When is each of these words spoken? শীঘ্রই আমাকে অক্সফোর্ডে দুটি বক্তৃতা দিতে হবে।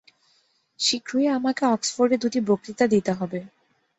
শীঘ্রই 0.79 1.27
আমাকে 1.29 1.63
অক্সফোর্ডে 1.67 2.17
দুটি 2.17 2.39
বক্তৃতা 2.49 2.85
দিতে 2.87 3.11
হবে। 3.13 3.39